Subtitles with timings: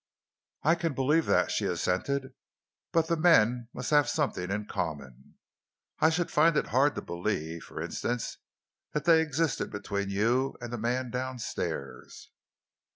[0.63, 2.33] "I can believe that," she assented,
[2.91, 5.35] "but the men must have something in common.
[5.99, 8.39] I should find it hard to believe, for instance,
[8.93, 12.31] that they existed between you and the man downstairs."